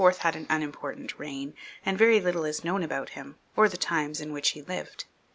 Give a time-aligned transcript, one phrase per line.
[0.21, 1.53] had an unimportant reign,
[1.85, 5.05] and very little is known about him, or the times in which he lived.